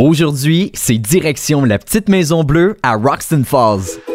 [0.00, 4.09] Aujourd'hui, c'est direction la petite maison bleue à Roxton Falls.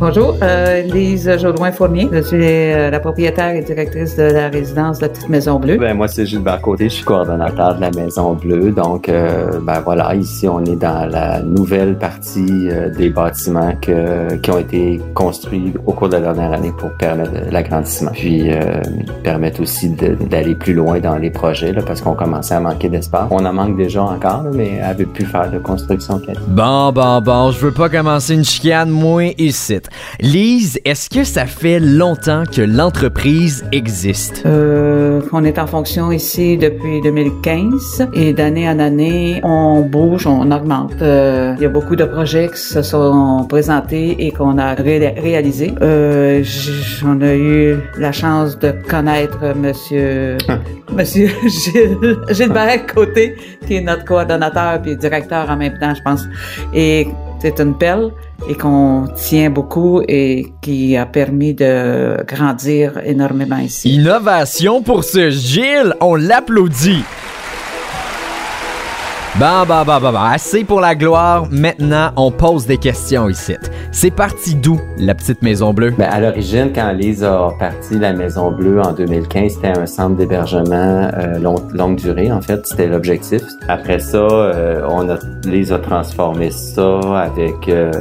[0.00, 2.08] Bonjour, euh, Lise Jaudoin-Fournier.
[2.10, 5.76] Je suis euh, la propriétaire et directrice de la résidence de la Petite Maison Bleue.
[5.76, 8.70] Ben, moi, c'est Gilbert Côté, je suis coordonnateur de la Maison Bleue.
[8.70, 14.36] Donc, euh, ben voilà, ici, on est dans la nouvelle partie euh, des bâtiments que,
[14.36, 18.12] qui ont été construits au cours de la dernière année pour permettre l'agrandissement.
[18.14, 18.80] Puis, euh,
[19.22, 23.28] permettre aussi d'aller plus loin dans les projets, là, parce qu'on commençait à manquer d'espace.
[23.30, 27.50] On en manque déjà encore, là, mais avait pu faire de construction Bon, bon, bon,
[27.50, 29.78] je veux pas commencer une chicane, moi, ici.
[30.20, 34.42] Lise, est-ce que ça fait longtemps que l'entreprise existe?
[34.46, 40.50] Euh, on est en fonction ici depuis 2015 et d'année en année, on bouge, on
[40.50, 41.00] augmente.
[41.00, 45.14] Euh, il y a beaucoup de projets qui se sont présentés et qu'on a ré
[45.16, 45.72] réalisés.
[45.80, 46.42] Euh,
[47.04, 50.36] on a eu la chance de connaître Monsieur,
[50.92, 56.24] Monsieur Gilles, Gilbert Côté, qui est notre coordonnateur puis directeur en même temps, je pense.
[56.74, 57.08] Et
[57.40, 58.12] c'est une pelle
[58.48, 63.94] et qu'on tient beaucoup et qui a permis de grandir énormément ici.
[63.94, 67.04] Innovation pour ce Gilles, on l'applaudit.
[69.38, 71.46] Bah, bah, bah, bah, bah, assez pour la gloire.
[71.50, 73.54] Maintenant, on pose des questions ici.
[73.92, 75.92] C'est parti d'où, la petite Maison Bleue?
[75.96, 80.16] Ben, à l'origine, quand Lise a parti la Maison Bleue en 2015, c'était un centre
[80.16, 82.66] d'hébergement euh, longue durée, en fait.
[82.66, 83.40] C'était l'objectif.
[83.68, 87.92] Après ça, euh, on a, Lise a transformé ça avec euh,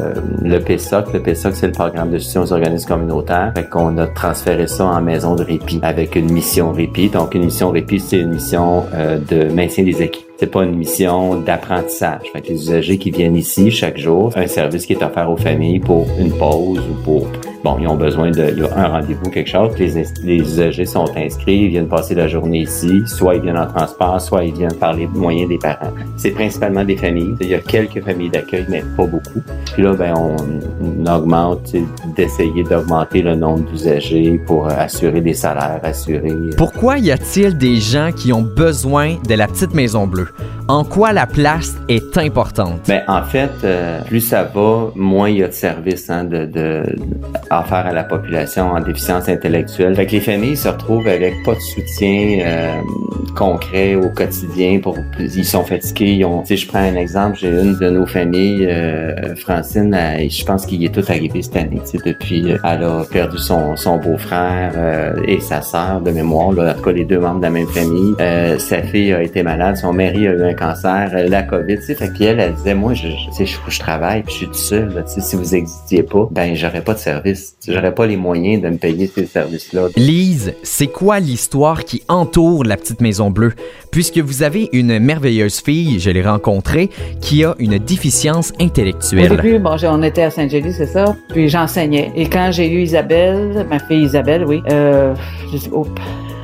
[0.41, 1.13] le PSOC.
[1.13, 3.53] Le PSOC, c'est le programme de soutien aux organismes communautaires.
[3.55, 7.09] Fait qu'on a transféré ça en maison de répit avec une mission répit.
[7.09, 10.75] Donc, une mission répit, c'est une mission euh, de maintien des équipes c'est pas une
[10.75, 12.31] mission d'apprentissage.
[12.31, 15.35] Fait que les usagers qui viennent ici chaque jour, un service qui est offert aux
[15.35, 17.27] familles pour une pause ou pour
[17.63, 19.71] bon, ils ont besoin de un rendez-vous, quelque chose.
[19.77, 23.01] Les, usagers sont inscrits, ils viennent passer la journée ici.
[23.05, 25.91] Soit ils viennent en transport, soit ils viennent par les moyens des parents.
[26.17, 27.35] C'est principalement des familles.
[27.41, 29.41] Il y a quelques familles d'accueil, mais pas beaucoup.
[29.73, 30.35] Puis là, ben, on,
[30.81, 31.73] on augmente,
[32.15, 36.33] d'essayer d'augmenter le nombre d'usagers pour assurer des salaires, assurer.
[36.57, 40.29] Pourquoi y a-t-il des gens qui ont besoin de la petite maison bleue?
[40.69, 42.81] En quoi la place est importante?
[42.87, 46.45] Ben, en fait, euh, plus ça va, moins il y a de services hein, de,
[46.45, 46.83] de,
[47.49, 49.95] offert à la population en déficience intellectuelle.
[49.95, 52.81] Fait que les familles se retrouvent avec pas de soutien euh,
[53.35, 54.79] concret au quotidien.
[54.79, 56.17] Pour, ils sont fatigués.
[56.17, 60.29] Ils ont, si je prends un exemple, j'ai une de nos familles, euh, Francine, elle,
[60.29, 61.81] je pense qu'il est tout arrivé cette année.
[62.05, 64.73] Depuis, elle a perdu son, son beau-frère
[65.27, 66.51] et sa sœur de mémoire.
[66.51, 68.13] Là, en tout cas, les deux membres de la même famille.
[68.59, 69.75] sa fille a été malade.
[69.75, 71.95] Son mari a eu un cancer, la COVID, tu sais.
[71.95, 75.03] Fait qu'elle, elle disait, moi, je, je, je, je travaille, puis je suis tout seul,
[75.07, 77.55] tu sais, si vous existiez pas, ben, j'aurais pas de service.
[77.67, 79.87] J'aurais pas les moyens de me payer ces services-là.
[79.95, 83.53] Lise, c'est quoi l'histoire qui entoure la petite Maison Bleue?
[83.91, 86.89] Puisque vous avez une merveilleuse fille, je l'ai rencontrée,
[87.21, 89.31] qui a une déficience intellectuelle.
[89.31, 92.11] Au début, bon, on était à Saint-Gély, c'est ça, puis j'enseignais.
[92.15, 95.13] Et quand j'ai eu Isabelle, ma fille Isabelle, oui, euh,
[95.51, 95.85] je dis, oh,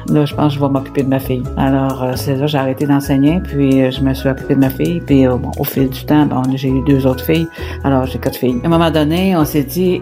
[0.10, 1.44] Là, je pense que je vais m'occuper de ma fille.
[1.58, 4.70] Alors, euh, c'est ça, j'ai arrêté d'enseigner, puis euh, je me suis occupée de ma
[4.70, 5.02] fille.
[5.02, 7.48] Puis, euh, bon, au fil du temps, bon, j'ai eu deux autres filles.
[7.84, 8.60] Alors, j'ai quatre filles.
[8.64, 10.02] À un moment donné, on s'est dit,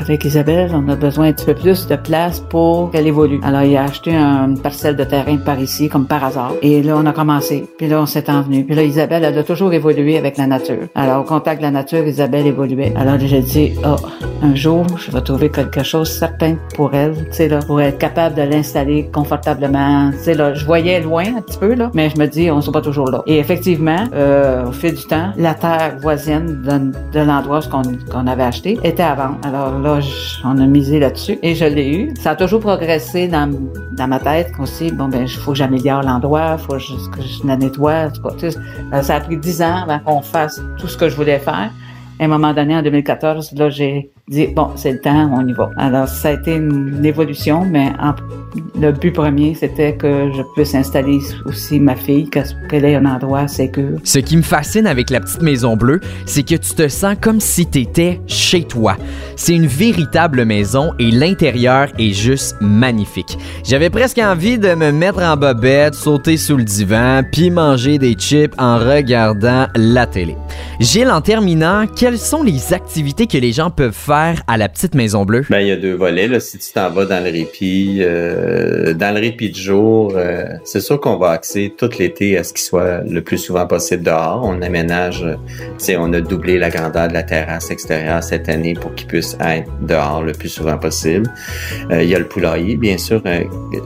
[0.00, 3.40] avec Isabelle, on a besoin un petit peu plus de place pour qu'elle évolue.
[3.44, 6.54] Alors, il a acheté une parcelle de terrain par ici, comme par hasard.
[6.62, 7.66] Et là, on a commencé.
[7.78, 8.64] Puis là, on s'est envenu.
[8.64, 10.88] Puis là, Isabelle, elle a toujours évolué avec la nature.
[10.94, 12.92] Alors, au contact de la nature, Isabelle évoluait.
[12.96, 13.96] Alors, j'ai dit, oh,
[14.42, 17.98] un jour, je vais trouver quelque chose certain pour elle, tu sais, là, pour être
[17.98, 20.10] capable de l'installer confortablement.
[20.24, 22.60] Tu là, je voyais loin un petit peu, là, mais je me dis, on ne
[22.62, 23.22] sera pas toujours là.
[23.26, 28.42] Et effectivement, euh, au fil du temps, la terre voisine de, de l'endroit qu'on avait
[28.42, 29.38] acheté était à vendre.
[29.44, 32.14] Alors là, je, on a misé là-dessus et je l'ai eu.
[32.18, 33.50] Ça a toujours progressé dans,
[34.08, 34.90] ma tête aussi.
[34.90, 38.10] Bon, ben, il faut que j'améliore l'endroit, il faut que je, la nettoie.
[38.10, 41.16] Tout cas, sais, ça a pris dix ans avant qu'on fasse tout ce que je
[41.16, 41.70] voulais faire.
[42.18, 45.52] À un moment donné, en 2014, là, j'ai dit, bon, c'est le temps, on y
[45.52, 45.70] va.
[45.76, 47.92] Alors, ça a été une évolution, mais
[48.80, 53.48] le but premier, c'était que je puisse installer aussi ma fille, qu'elle ait un endroit
[53.48, 53.98] sécure.
[54.04, 57.40] Ce qui me fascine avec la petite maison bleue, c'est que tu te sens comme
[57.40, 58.96] si tu étais chez toi.
[59.34, 63.36] C'est une véritable maison et l'intérieur est juste magnifique.
[63.64, 68.12] J'avais presque envie de me mettre en bobette, sauter sous le divan, puis manger des
[68.12, 70.36] chips en regardant la télé.
[70.78, 74.94] Gilles, en terminant, quelles sont les activités que les gens peuvent faire à la petite
[74.94, 75.44] Maison Bleue?
[75.48, 76.40] Ben, il y a deux volets.
[76.40, 80.80] Si tu t'en vas dans le répit, euh, dans le répit de jour, euh, c'est
[80.80, 84.42] sûr qu'on va axer tout l'été à ce qu'il soit le plus souvent possible dehors.
[84.44, 85.24] On aménage,
[85.84, 89.36] tu on a doublé la grandeur de la terrasse extérieure cette année pour qu'il puisse
[89.40, 91.30] être dehors le plus souvent possible.
[91.90, 93.22] il y a le poulailler, bien sûr.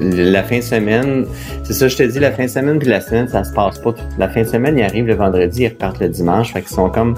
[0.00, 1.26] la fin de semaine,
[1.62, 3.78] c'est ça, je te dis, la fin de semaine puis la semaine, ça se passe
[3.78, 3.94] pas.
[4.19, 6.52] La fin de semaine, ils arrivent le vendredi, ils repartent le dimanche.
[6.52, 7.14] Fait qu'ils sont comme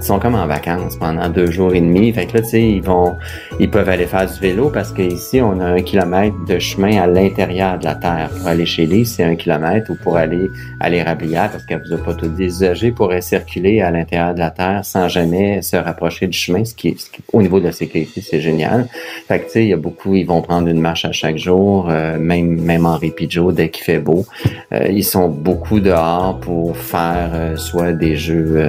[0.00, 2.12] ils sont comme en vacances pendant deux jours et demi.
[2.12, 3.16] Fait que là, tu sais, ils vont,
[3.58, 7.06] ils peuvent aller faire du vélo parce qu'ici, on a un kilomètre de chemin à
[7.06, 8.30] l'intérieur de la terre.
[8.38, 10.48] Pour aller chez lui, c'est un kilomètre ou pour aller
[10.80, 12.50] à l'érablière, parce qu'elle vous a pas tout dit,
[12.82, 16.74] les pourraient circuler à l'intérieur de la terre sans jamais se rapprocher du chemin, ce
[16.74, 16.96] qui,
[17.32, 18.88] au niveau de la sécurité, c'est génial.
[19.28, 21.36] Fait que, tu sais, il y a beaucoup, ils vont prendre une marche à chaque
[21.36, 22.98] jour, euh, même, même en
[23.28, 24.24] jour, dès qu'il fait beau.
[24.72, 28.68] Euh, ils sont beaucoup dehors pour faire euh, soit des jeux,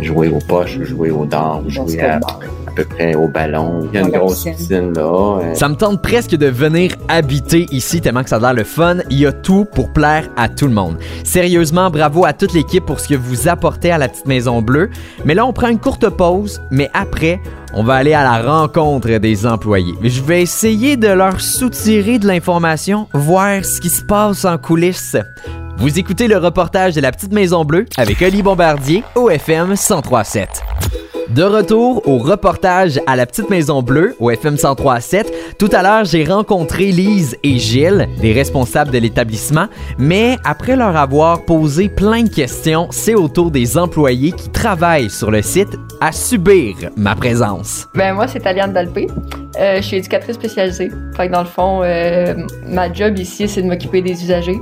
[0.00, 2.20] jouer au poches, jouer au dard, jouer à,
[2.74, 3.88] peu près au ballon.
[3.92, 5.38] Il y a une grosse piscine, là.
[5.42, 5.54] Euh.
[5.54, 8.98] Ça me tente presque de venir habiter ici tellement que ça a l'air le fun.
[9.10, 10.96] Il y a tout pour plaire à tout le monde.
[11.24, 14.90] Sérieusement, bravo à toute l'équipe pour ce que vous apportez à la petite Maison Bleue.
[15.24, 17.40] Mais là, on prend une courte pause, mais après,
[17.72, 19.94] on va aller à la rencontre des employés.
[20.02, 25.16] Je vais essayer de leur soutirer de l'information, voir ce qui se passe en coulisses.
[25.80, 30.62] Vous écoutez le reportage de la Petite Maison Bleue avec Oli Bombardier au FM 1037.
[31.30, 35.56] De retour au reportage à la Petite Maison Bleue au FM 1037.
[35.58, 40.94] Tout à l'heure, j'ai rencontré Lise et Gilles, les responsables de l'établissement, mais après leur
[40.98, 45.78] avoir posé plein de questions, c'est au tour des employés qui travaillent sur le site
[46.02, 47.88] à subir ma présence.
[47.94, 49.06] Ben moi, c'est Aliane Dalpé.
[49.58, 50.90] Euh, je suis éducatrice spécialisée.
[51.16, 52.34] Fait que dans le fond, euh,
[52.66, 54.60] ma job ici, c'est de m'occuper des usagers.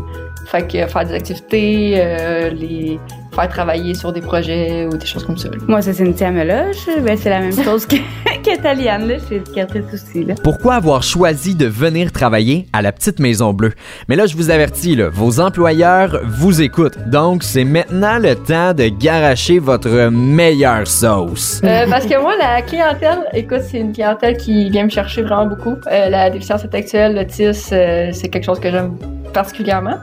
[0.50, 2.98] Fait que faire des activités, euh, les
[3.34, 5.48] faire travailler sur des projets ou des choses comme ça.
[5.68, 6.88] Moi, c'est Cynthia Meloche.
[7.02, 9.18] Ben, c'est la même chose que, que Taliane, là.
[9.18, 10.34] Je suis éducatrice aussi, là.
[10.42, 13.74] Pourquoi avoir choisi de venir travailler à la petite Maison Bleue?
[14.08, 16.98] Mais là, je vous avertis, là, vos employeurs vous écoutent.
[17.08, 21.60] Donc, c'est maintenant le temps de garacher votre meilleure sauce.
[21.62, 25.46] Euh, parce que moi, la clientèle, écoute, c'est une clientèle qui vient me chercher vraiment
[25.46, 25.76] beaucoup.
[25.92, 28.96] Euh, la déficience intellectuelle, l'autisme, euh, c'est quelque chose que j'aime
[29.32, 29.98] particulièrement.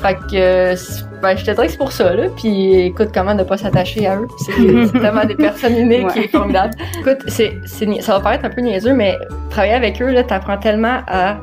[0.00, 0.74] Fait que,
[1.22, 2.26] ben, je te dirais que c'est pour ça, là.
[2.36, 4.26] Puis, écoute, comment ne pas s'attacher à eux.
[4.38, 6.74] C'est tellement des personnes uniques qui est formidable.
[7.00, 9.16] Écoute, c'est, ça va paraître un peu niaiseux, mais
[9.48, 11.38] travailler avec eux, là, t'apprends tellement à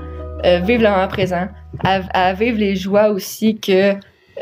[0.45, 1.47] euh, vivre le moment présent,
[1.83, 3.93] à, à, vivre les joies aussi que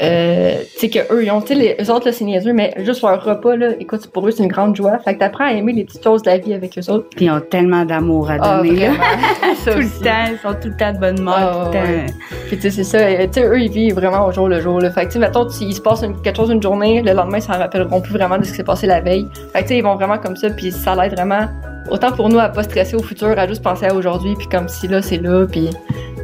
[0.01, 2.73] euh, tu sais que eux ils ont tu sais les autres là c'est niaiseux mais
[2.79, 4.97] juste un repas là écoute pour eux c'est une grande joie.
[4.99, 7.07] Fait que t'apprends à aimer les petites choses de la vie avec eux autres.
[7.15, 8.87] Puis ils ont tellement d'amour à ah, donner
[9.63, 12.13] tout le temps ils sont tout le temps de bonne humeur ah, tout le temps.
[12.47, 14.59] Puis tu sais c'est ça euh, tu sais eux ils vivent vraiment au jour le
[14.59, 14.89] jour là.
[14.89, 17.53] Fait que tu sais mettons s'il se passe quelque chose une journée le lendemain ça
[17.53, 19.27] ne rappelleront plus vraiment de ce qui s'est passé la veille.
[19.53, 21.47] Fait que tu sais ils vont vraiment comme ça puis ça l'aide vraiment
[21.91, 24.67] autant pour nous à pas stresser au futur à juste penser à aujourd'hui puis comme
[24.67, 25.69] si là c'est là puis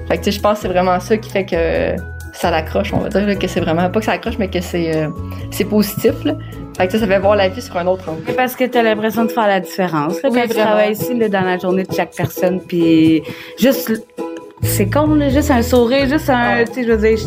[0.08, 2.94] fait que tu sais je pense que c'est vraiment ça qui fait que ça l'accroche,
[2.94, 5.10] on va dire, que c'est vraiment, pas que ça accroche, mais que c'est euh,
[5.50, 6.24] c'est positif.
[6.24, 6.36] Là.
[6.78, 8.22] Fait que ça fait voir la vie sur un autre angle.
[8.36, 10.22] Parce que tu as l'impression de faire la différence.
[10.22, 13.24] Là, quand tu travailles ici, là, dans la journée de chaque personne, puis
[13.57, 13.92] juste,
[14.62, 17.18] c'est con, là, juste un sourire, juste un, tu sais, je veux dire,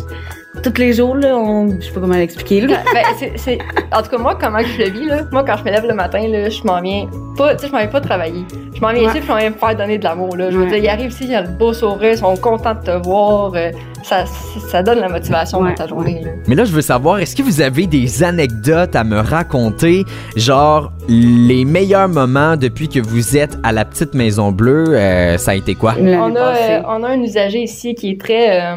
[0.61, 1.69] tous les jours, là, on...
[1.79, 2.61] je sais pas comment l'expliquer.
[2.61, 2.77] Là.
[2.93, 3.59] Ben, c'est,
[3.93, 5.93] En tout cas, moi, comment je le vis, là, moi, quand je me lève le
[5.93, 8.45] matin, là, je m'en viens pas, tu sais, je m'en viens pas travailler.
[8.73, 10.51] Je m'en viens ici, puis je m'en viens me faire donner de l'amour, là.
[10.51, 12.81] Je veux dire, ils arrivent ici, ils ont le beau sourire, ils sont contents de
[12.81, 13.53] te voir.
[13.55, 13.71] Euh,
[14.03, 16.31] ça, ça donne la motivation dans ta journée, là.
[16.47, 20.05] Mais là, je veux savoir, est-ce que vous avez des anecdotes à me raconter,
[20.35, 25.51] genre les meilleurs moments depuis que vous êtes à la petite Maison Bleue, euh, ça
[25.51, 25.95] a été quoi?
[25.99, 28.75] On a, euh, on a un usager ici qui est très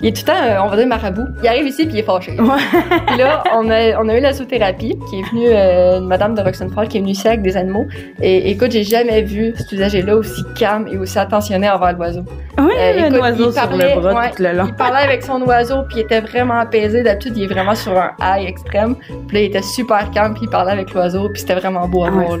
[0.00, 1.26] il est tout le temps, euh, on va dire, marabout.
[1.42, 2.36] Il arrive ici puis il est fâché.
[3.06, 6.36] puis là, on a, on a eu la zoothérapie qui est venue, euh, une madame
[6.36, 7.86] de Roxanne qui est venue ici avec des animaux.
[8.20, 12.22] Et écoute, j'ai jamais vu cet usager-là aussi calme et aussi attentionné envers l'oiseau.
[12.58, 14.66] Oui, euh, un oiseau sur le bras tout le long.
[14.68, 17.02] Il parlait avec son oiseau puis il était vraiment apaisé.
[17.02, 18.94] D'habitude, il est vraiment sur un high extrême.
[19.26, 22.04] Puis là, il était super calme puis il parlait avec l'oiseau puis c'était vraiment beau
[22.04, 22.38] à voir.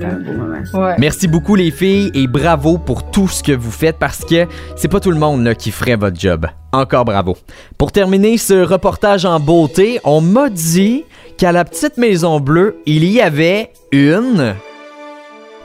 [0.74, 0.94] Ouais.
[0.98, 4.88] Merci beaucoup les filles et bravo pour tout ce que vous faites parce que c'est
[4.88, 6.46] pas tout le monde là, qui ferait votre job.
[6.72, 7.36] Encore bravo.
[7.76, 11.04] Pour terminer ce reportage en beauté, on m'a dit
[11.36, 14.54] qu'à la petite Maison Bleue, il y avait une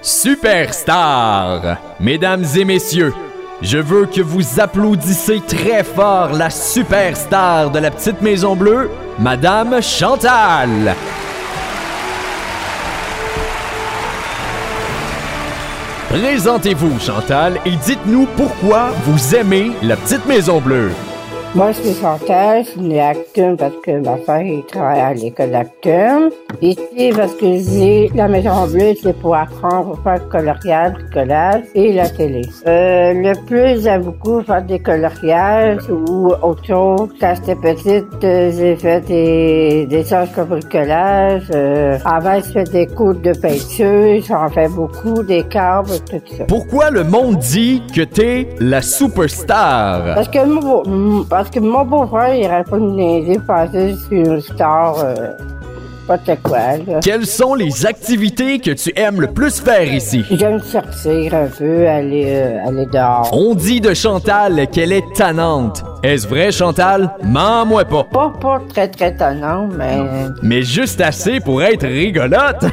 [0.01, 1.77] superstar.
[1.99, 3.13] Mesdames et messieurs,
[3.61, 9.81] je veux que vous applaudissez très fort la superstar de la petite Maison Bleue, Madame
[9.81, 10.95] Chantal.
[16.09, 20.91] Présentez-vous, Chantal, et dites-nous pourquoi vous aimez la petite Maison Bleue.
[21.55, 23.13] Moi, je suis Chantal, je suis née à
[23.59, 26.31] parce que ma fille travaille à l'école d'Actum.
[26.63, 31.93] Ici, parce que j'ai la Maison Bleue, c'est pour apprendre à faire coloriage, collage et
[31.93, 32.41] la télé.
[32.65, 37.09] Euh, le plus, j'aime beaucoup faire des coloriages ou autre chose.
[37.19, 41.43] Quand j'étais petite, euh, j'ai fait des, des choses comme le collage.
[41.53, 46.45] Euh, avant, je fais des cours de peinture, j'en fais beaucoup, des câbles, tout ça.
[46.47, 50.15] Pourquoi le monde dit que t'es la superstar?
[50.15, 53.37] Parce que mon, parce que mon beau-frère, il aurait pas me niaiser
[54.07, 54.95] suis une star.
[55.03, 55.31] Euh,
[56.07, 56.99] pas de quoi, là.
[57.01, 60.23] Quelles sont les activités que tu aimes le plus faire ici?
[60.31, 63.29] J'aime sortir un peu, aller, euh, aller dehors.
[63.33, 65.83] On dit de Chantal qu'elle est tannante.
[66.01, 67.13] Est-ce vrai, Chantal?
[67.23, 68.05] Mens-moi pas.
[68.05, 69.97] Pas, pas très, très tannant, mais...
[70.41, 72.65] Mais juste assez pour être rigolote.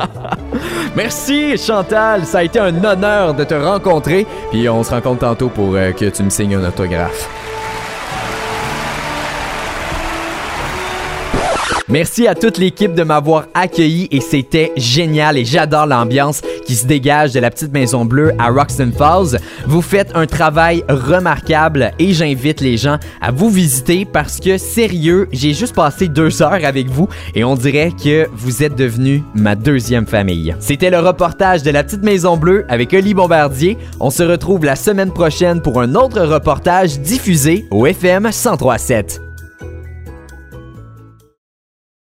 [0.96, 2.24] Merci, Chantal.
[2.24, 4.26] Ça a été un honneur de te rencontrer.
[4.50, 7.39] Puis on se rencontre tantôt pour euh, que tu me signes un autographe.
[11.90, 16.86] Merci à toute l'équipe de m'avoir accueilli et c'était génial et j'adore l'ambiance qui se
[16.86, 19.40] dégage de la petite maison bleue à Roxton Falls.
[19.66, 25.28] Vous faites un travail remarquable et j'invite les gens à vous visiter parce que sérieux,
[25.32, 29.56] j'ai juste passé deux heures avec vous et on dirait que vous êtes devenu ma
[29.56, 30.54] deuxième famille.
[30.60, 33.76] C'était le reportage de la petite maison bleue avec Oli Bombardier.
[33.98, 39.29] On se retrouve la semaine prochaine pour un autre reportage diffusé au FM 1037.